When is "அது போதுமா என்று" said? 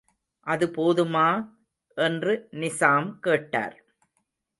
0.47-2.33